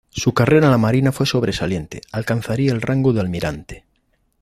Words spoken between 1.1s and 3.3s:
fue sobresaliente, alcanzaría el rango de